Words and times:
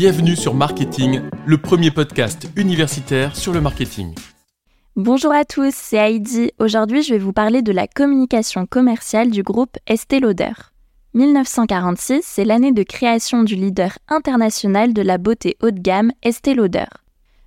Bienvenue 0.00 0.36
sur 0.36 0.54
Marketing, 0.54 1.22
le 1.44 1.58
premier 1.58 1.90
podcast 1.90 2.48
universitaire 2.54 3.34
sur 3.34 3.52
le 3.52 3.60
marketing. 3.60 4.14
Bonjour 4.94 5.32
à 5.32 5.44
tous, 5.44 5.74
c'est 5.74 5.96
Heidi. 5.96 6.52
Aujourd'hui, 6.60 7.02
je 7.02 7.14
vais 7.14 7.18
vous 7.18 7.32
parler 7.32 7.62
de 7.62 7.72
la 7.72 7.88
communication 7.88 8.64
commerciale 8.64 9.32
du 9.32 9.42
groupe 9.42 9.76
Estée 9.88 10.20
Lauder. 10.20 10.52
1946, 11.14 12.22
c'est 12.22 12.44
l'année 12.44 12.70
de 12.70 12.84
création 12.84 13.42
du 13.42 13.56
leader 13.56 13.98
international 14.06 14.94
de 14.94 15.02
la 15.02 15.18
beauté 15.18 15.56
haut 15.60 15.72
de 15.72 15.80
gamme 15.80 16.12
Estée 16.22 16.54
Lauder. 16.54 16.86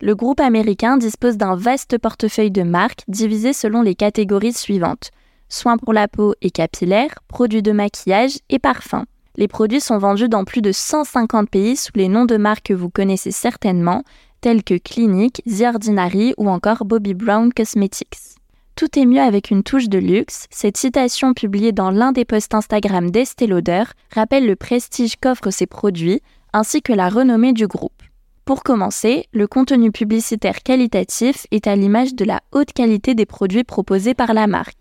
Le 0.00 0.14
groupe 0.14 0.38
américain 0.38 0.98
dispose 0.98 1.36
d'un 1.36 1.56
vaste 1.56 1.98
portefeuille 1.98 2.52
de 2.52 2.62
marques 2.62 3.02
divisées 3.08 3.54
selon 3.54 3.82
les 3.82 3.96
catégories 3.96 4.52
suivantes 4.52 5.10
soins 5.48 5.78
pour 5.78 5.92
la 5.92 6.06
peau 6.06 6.36
et 6.42 6.52
capillaires, 6.52 7.18
produits 7.26 7.62
de 7.62 7.72
maquillage 7.72 8.38
et 8.50 8.60
parfums. 8.60 9.06
Les 9.38 9.48
produits 9.48 9.82
sont 9.82 9.98
vendus 9.98 10.30
dans 10.30 10.44
plus 10.44 10.62
de 10.62 10.72
150 10.72 11.50
pays 11.50 11.76
sous 11.76 11.92
les 11.94 12.08
noms 12.08 12.24
de 12.24 12.38
marques 12.38 12.68
que 12.68 12.72
vous 12.72 12.88
connaissez 12.88 13.30
certainement, 13.30 14.02
tels 14.40 14.64
que 14.64 14.78
Clinique, 14.78 15.42
The 15.46 15.62
Ordinary 15.62 16.32
ou 16.38 16.48
encore 16.48 16.86
Bobby 16.86 17.12
Brown 17.12 17.52
Cosmetics. 17.52 18.36
Tout 18.76 18.98
est 18.98 19.04
mieux 19.04 19.20
avec 19.20 19.50
une 19.50 19.62
touche 19.62 19.88
de 19.88 19.98
luxe. 19.98 20.46
Cette 20.50 20.78
citation 20.78 21.34
publiée 21.34 21.72
dans 21.72 21.90
l'un 21.90 22.12
des 22.12 22.24
posts 22.24 22.54
Instagram 22.54 23.10
d'Estée 23.10 23.46
Lauder 23.46 23.84
rappelle 24.14 24.46
le 24.46 24.56
prestige 24.56 25.16
qu'offrent 25.16 25.50
ces 25.50 25.66
produits 25.66 26.20
ainsi 26.54 26.80
que 26.80 26.94
la 26.94 27.10
renommée 27.10 27.52
du 27.52 27.66
groupe. 27.66 28.02
Pour 28.46 28.62
commencer, 28.62 29.26
le 29.32 29.46
contenu 29.46 29.92
publicitaire 29.92 30.62
qualitatif 30.62 31.46
est 31.50 31.66
à 31.66 31.76
l'image 31.76 32.14
de 32.14 32.24
la 32.24 32.40
haute 32.52 32.72
qualité 32.72 33.14
des 33.14 33.26
produits 33.26 33.64
proposés 33.64 34.14
par 34.14 34.32
la 34.32 34.46
marque. 34.46 34.76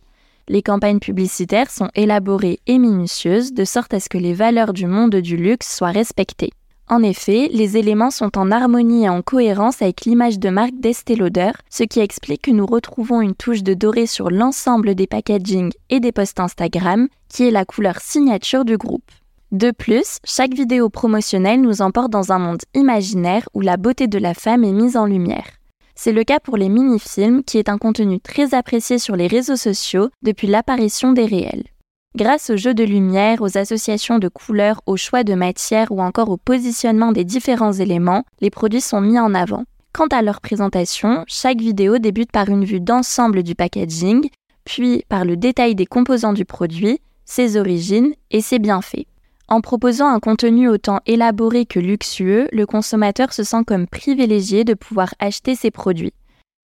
Les 0.48 0.62
campagnes 0.62 0.99
publicitaires 0.99 1.72
sont 1.72 1.90
élaborées 1.95 2.59
et 2.67 2.77
minutieuses 2.77 3.52
de 3.52 3.66
sorte 3.66 3.95
à 3.95 3.99
ce 3.99 4.09
que 4.09 4.20
les 4.20 4.35
valeurs 4.35 4.73
du 4.73 4.85
monde 4.85 5.16
du 5.16 5.38
luxe 5.38 5.76
soient 5.76 5.90
respectées. 5.90 6.52
En 6.88 7.02
effet, 7.02 7.49
les 7.52 7.77
éléments 7.77 8.12
sont 8.12 8.38
en 8.38 8.52
harmonie 8.52 9.05
et 9.05 9.09
en 9.09 9.23
cohérence 9.23 9.81
avec 9.81 10.05
l'image 10.05 10.38
de 10.38 10.49
marque 10.49 10.79
d'Estée 10.79 11.15
Lauder, 11.15 11.49
ce 11.71 11.84
qui 11.84 11.99
explique 11.99 12.43
que 12.43 12.52
nous 12.52 12.68
retrouvons 12.68 13.21
une 13.21 13.34
touche 13.34 13.63
de 13.63 13.74
doré 13.74 14.05
sur 14.05 14.29
l'ensemble 14.29 14.93
des 14.93 15.07
packaging 15.07 15.71
et 15.90 15.99
des 15.99 16.12
posts 16.12 16.40
Instagram, 16.40 17.07
qui 17.27 17.48
est 17.48 17.52
la 17.52 17.65
couleur 17.65 17.99
signature 17.99 18.65
du 18.65 18.77
groupe. 18.77 19.09
De 19.52 19.71
plus, 19.71 20.20
chaque 20.26 20.54
vidéo 20.54 20.90
promotionnelle 20.90 21.62
nous 21.62 21.82
emporte 21.82 22.12
dans 22.12 22.32
un 22.32 22.40
monde 22.40 22.62
imaginaire 22.76 23.49
où 23.55 23.62
la 23.62 23.77
beauté 23.77 24.05
de 24.05 24.20
la 24.20 24.35
femme 24.35 24.63
est 24.63 24.74
mise 24.74 24.96
en 24.96 25.07
lumière. 25.07 25.54
C'est 25.96 26.12
le 26.12 26.24
cas 26.24 26.40
pour 26.40 26.57
les 26.57 26.70
mini-films, 26.70 27.43
qui 27.43 27.57
est 27.57 27.70
un 27.70 27.77
contenu 27.77 28.20
très 28.20 28.54
apprécié 28.54 28.99
sur 28.99 29.15
les 29.15 29.27
réseaux 29.27 29.55
sociaux 29.55 30.10
depuis 30.24 30.48
l'apparition 30.48 31.13
des 31.13 31.26
réels. 31.26 31.63
Grâce 32.15 32.49
au 32.49 32.57
jeu 32.57 32.74
de 32.74 32.84
lumière, 32.84 33.41
aux 33.41 33.57
associations 33.57 34.20
de 34.20 34.27
couleurs, 34.27 34.82
au 34.85 34.98
choix 34.98 35.24
de 35.24 35.34
matière 35.34 35.91
ou 35.91 36.02
encore 36.02 36.29
au 36.29 36.37
positionnement 36.37 37.12
des 37.12 37.24
différents 37.24 37.74
éléments, 37.74 38.24
les 38.41 38.49
produits 38.49 38.82
sont 38.82 39.02
mis 39.02 39.20
en 39.20 39.34
avant. 39.34 39.63
Quant 39.93 40.07
à 40.07 40.21
leur 40.21 40.41
présentation, 40.41 41.24
chaque 41.27 41.60
vidéo 41.60 41.98
débute 41.98 42.32
par 42.32 42.49
une 42.49 42.65
vue 42.65 42.82
d'ensemble 42.82 43.43
du 43.43 43.55
packaging, 43.55 44.30
puis 44.65 45.04
par 45.07 45.24
le 45.24 45.37
détail 45.37 45.76
des 45.76 45.85
composants 45.85 46.34
du 46.34 46.46
produit, 46.46 46.99
ses 47.24 47.57
origines 47.57 48.13
et 48.32 48.41
ses 48.41 48.59
bienfaits. 48.59 49.07
En 49.48 49.62
proposant 49.62 50.07
un 50.07 50.20
contenu 50.20 50.68
autant 50.70 51.01
élaboré 51.05 51.68
que 51.68 51.79
luxueux, 51.79 52.48
le 52.51 52.65
consommateur 52.65 53.32
se 53.32 53.43
sent 53.43 53.63
comme 53.65 53.85
privilégié 53.85 54.63
de 54.63 54.74
pouvoir 54.74 55.13
acheter 55.20 55.54
ses 55.54 55.70
produits. 55.70 56.13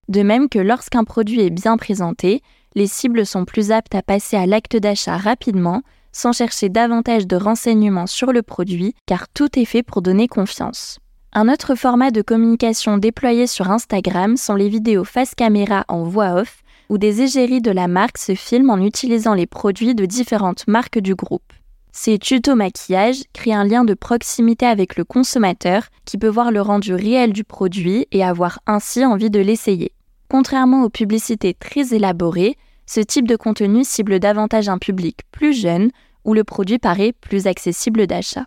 De 0.08 0.23
même 0.23 0.50
que 0.50 0.58
lorsqu'un 0.58 1.04
produit 1.04 1.42
est 1.42 1.52
bien 1.52 1.78
présenté, 1.78 2.42
les 2.73 2.88
cibles 2.88 3.26
sont 3.26 3.46
plus 3.46 3.72
aptes 3.72 3.94
à 3.94 4.02
passer 4.02 4.36
à 4.36 4.48
l'acte 4.48 4.78
d'achat 4.78 5.18
rapidement, 5.18 5.84
sans 6.12 6.34
chercher 6.34 6.70
davantage 6.70 7.28
de 7.28 7.36
renseignements 7.36 8.08
sur 8.08 8.34
le 8.34 8.42
produit, 8.42 8.95
car 9.06 9.30
tout 9.30 9.60
est 9.60 9.66
fait 9.66 9.84
pour 9.84 10.02
donner 10.02 10.28
confiance. 10.28 11.00
Un 11.34 11.50
autre 11.50 11.76
format 11.76 12.12
de 12.12 12.22
communication 12.22 12.98
déployé 12.98 13.45
sur 13.45 13.70
Instagram 13.70 14.38
sont 14.38 14.56
les 14.56 14.70
vidéos 14.70 15.04
face 15.04 15.36
caméra 15.36 15.86
en 15.88 16.04
voix 16.04 16.34
off, 16.34 16.64
où 16.90 16.98
des 16.98 17.22
égéries 17.22 17.62
de 17.62 17.72
la 17.72 17.88
marque 17.88 18.17
se 18.17 18.34
filment 18.34 18.72
en 18.72 18.82
utilisant 18.82 19.36
les 19.36 19.48
produits 19.48 19.95
de 19.95 20.05
différentes 20.05 20.67
marques 20.67 21.00
du 21.00 21.16
groupe. 21.16 21.54
Ces 21.92 22.18
tutos 22.20 22.56
maquillage 22.56 23.24
créent 23.34 23.54
un 23.54 23.66
lien 23.66 23.84
de 23.84 23.94
proximité 23.94 24.66
avec 24.66 24.96
le 24.96 25.04
consommateur 25.04 25.84
qui 26.06 26.18
peut 26.18 26.30
voir 26.30 26.52
le 26.52 26.62
rendu 26.62 26.94
réel 26.94 27.34
du 27.34 27.44
produit 27.44 28.08
et 28.12 28.24
avoir 28.24 28.60
ainsi 28.66 29.06
envie 29.06 29.30
de 29.30 29.40
l'essayer. 29.40 29.92
Contrairement 30.30 30.84
aux 30.84 30.90
publicités 30.90 31.54
très 31.54 31.94
élaborées, 31.94 32.56
ce 32.86 33.02
type 33.02 33.28
de 33.28 33.36
contenu 33.36 33.84
cible 33.84 34.20
davantage 34.20 34.70
un 34.70 34.78
public 34.78 35.22
plus 35.32 35.54
jeune 35.54 35.92
où 36.24 36.34
le 36.34 36.44
produit 36.44 36.80
paraît 36.80 37.14
plus 37.14 37.48
accessible 37.48 38.08
d'achat. 38.08 38.46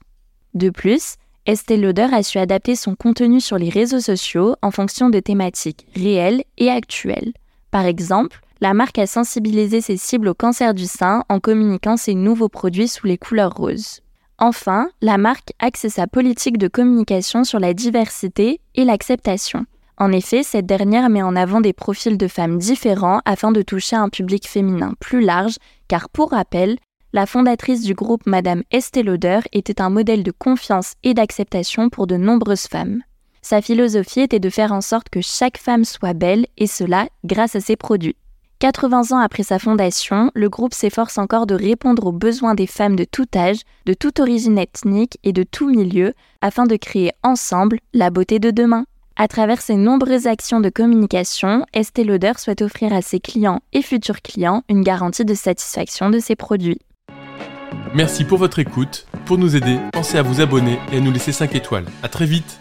De 0.55 0.71
plus, 0.71 1.17
Estée 1.47 1.77
Lauder 1.77 2.09
a 2.13 2.23
su 2.23 2.39
adapter 2.39 2.75
son 2.75 2.95
contenu 2.95 3.41
sur 3.41 3.59
les 3.59 3.69
réseaux 3.69 4.01
sociaux 4.01 4.57
en 4.63 4.71
fonction 4.71 5.11
de 5.11 5.21
thématiques 5.21 5.87
réelles 5.95 6.45
et 6.57 6.71
actuelles. 6.71 7.35
Par 7.71 7.85
exemple, 7.85 8.41
la 8.65 8.73
marque 8.73 8.99
a 8.99 9.07
sensibilisé 9.07 9.83
ses 9.83 9.99
cibles 9.99 10.29
au 10.29 10.33
cancer 10.33 10.73
du 10.73 10.87
sein 10.87 11.23
en 11.29 11.39
communiquant 11.39 11.99
ses 11.99 12.15
nouveaux 12.15 12.49
produits 12.49 12.89
sous 12.89 13.07
les 13.07 13.19
couleurs 13.19 13.55
roses. 13.55 14.01
Enfin, 14.39 14.89
la 15.03 15.19
marque 15.19 15.53
axe 15.59 15.87
sa 15.89 16.07
politique 16.07 16.57
de 16.57 16.69
communication 16.69 17.45
sur 17.45 17.61
la 17.61 17.75
diversité 17.75 18.63
et 18.75 18.87
l'acceptation. 18.87 19.67
En 19.99 20.13
effet, 20.13 20.43
cette 20.43 20.65
dernière 20.65 21.11
met 21.11 21.21
en 21.21 21.37
avant 21.37 21.61
des 21.61 21.75
profils 21.75 22.17
de 22.17 22.27
femmes 22.27 22.57
différents 22.57 23.21
afin 23.27 23.53
de 23.53 23.61
toucher 23.61 23.97
un 23.97 24.09
public 24.09 24.49
féminin 24.49 24.95
plus 24.99 25.21
large, 25.21 25.57
car 25.87 26.09
pour 26.09 26.31
rappel, 26.31 26.79
la 27.13 27.27
fondatrice 27.27 27.83
du 27.83 27.93
groupe 27.93 28.25
Madame 28.25 28.63
Estée 28.71 29.03
Lauder 29.03 29.41
était 29.53 29.83
un 29.83 29.91
modèle 29.91 30.23
de 30.23 30.33
confiance 30.33 30.95
et 31.03 31.13
d'acceptation 31.13 31.91
pour 31.91 32.07
de 32.07 32.17
nombreuses 32.17 32.67
femmes. 32.67 33.03
Sa 33.43 33.61
philosophie 33.61 34.21
était 34.21 34.41
de 34.41 34.49
faire 34.49 34.73
en 34.73 34.81
sorte 34.81 35.11
que 35.11 35.21
chaque 35.21 35.59
femme 35.59 35.85
soit 35.85 36.15
belle, 36.15 36.47
et 36.57 36.67
cela 36.67 37.09
grâce 37.27 37.57
à 37.57 37.61
ses 37.61 37.77
produits. 37.77 38.17
80 38.61 39.13
ans 39.13 39.19
après 39.19 39.43
sa 39.43 39.59
fondation, 39.59 40.31
le 40.35 40.49
groupe 40.49 40.75
s'efforce 40.75 41.19
encore 41.19 41.47
de 41.47 41.55
répondre 41.55 42.07
aux 42.07 42.13
besoins 42.13 42.55
des 42.55 42.67
femmes 42.67 42.97
de 42.97 43.05
tout 43.05 43.27
âge, 43.37 43.61
de 43.85 43.95
toute 43.95 44.21
origine 44.21 44.59
ethnique 44.59 45.19
et 45.25 45.33
de 45.33 45.43
tout 45.43 45.69
milieu, 45.69 46.15
afin 46.41 46.65
de 46.65 46.77
créer 46.77 47.11
ensemble 47.23 47.79
la 47.93 48.11
beauté 48.11 48.39
de 48.39 48.51
demain. 48.51 48.87
À 49.17 49.29
travers 49.29 49.61
ses 49.61 49.77
nombreuses 49.77 50.27
actions 50.27 50.61
de 50.61 50.71
communication, 50.71 51.67
Estée 51.73 52.05
Lauder 52.05 52.33
souhaite 52.37 52.63
offrir 52.63 52.93
à 52.93 53.03
ses 53.03 53.21
clients 53.21 53.61
et 53.73 53.83
futurs 53.83 54.23
clients 54.23 54.63
une 54.69 54.83
garantie 54.83 55.25
de 55.25 55.35
satisfaction 55.35 56.11
de 56.11 56.19
ses 56.19 56.35
produits. 56.35 56.81
Merci 57.95 58.25
pour 58.25 58.39
votre 58.39 58.59
écoute. 58.59 59.07
Pour 59.25 59.39
nous 59.39 59.57
aider, 59.57 59.79
pensez 59.93 60.19
à 60.19 60.23
vous 60.23 60.41
abonner 60.41 60.79
et 60.91 60.97
à 60.97 61.01
nous 61.01 61.13
laisser 61.13 61.33
5 61.33 61.55
étoiles. 61.55 61.87
À 62.03 62.09
très 62.09 62.27
vite 62.27 62.61